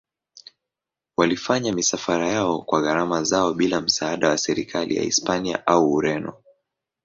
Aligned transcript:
Walifanya 1.17 1.73
misafara 1.73 2.27
yao 2.27 2.61
kwa 2.61 2.81
gharama 2.81 3.23
zao 3.23 3.53
bila 3.53 3.81
msaada 3.81 4.29
wa 4.29 4.37
serikali 4.37 4.95
ya 4.95 5.03
Hispania 5.03 5.67
au 5.67 5.93
Ureno. 5.93 6.33